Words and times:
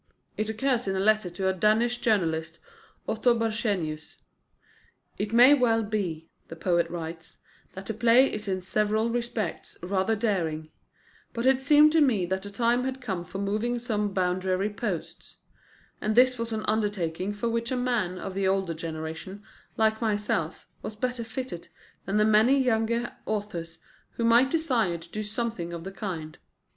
It 0.35 0.49
occurs 0.49 0.87
in 0.87 0.95
a 0.95 0.99
letter 0.99 1.29
to 1.29 1.47
a 1.47 1.53
Danish 1.53 1.99
journalist, 1.99 2.57
Otto 3.07 3.35
Borchsenius. 3.37 4.15
"It 5.19 5.31
may 5.31 5.53
well 5.53 5.83
be," 5.83 6.27
the 6.47 6.55
poet 6.55 6.89
writes, 6.89 7.37
"that 7.75 7.85
the 7.85 7.93
play 7.93 8.33
is 8.33 8.47
in 8.47 8.61
several 8.63 9.11
respects 9.11 9.77
rather 9.83 10.15
daring. 10.15 10.71
But 11.33 11.45
it 11.45 11.61
seemed 11.61 11.91
to 11.91 12.01
me 12.01 12.25
that 12.25 12.41
the 12.41 12.49
time 12.49 12.83
had 12.83 12.99
come 12.99 13.23
for 13.23 13.37
moving 13.37 13.77
some 13.77 14.11
boundary 14.11 14.71
posts. 14.71 15.35
And 16.01 16.15
this 16.15 16.39
was 16.39 16.51
an 16.51 16.65
undertaking 16.67 17.31
for 17.31 17.47
which 17.47 17.71
a 17.71 17.77
man 17.77 18.17
of 18.17 18.33
the 18.33 18.47
older 18.47 18.73
generation, 18.73 19.43
like 19.77 20.01
myself, 20.01 20.65
was 20.81 20.95
better 20.95 21.23
fitted 21.23 21.67
than 22.05 22.17
the 22.17 22.25
many 22.25 22.57
younger 22.57 23.13
authors 23.27 23.77
who 24.13 24.23
might 24.25 24.49
desire 24.49 24.97
to 24.97 25.09
do 25.11 25.21
something 25.21 25.71
of 25.73 25.83
the 25.83 25.91
kind. 25.91 26.39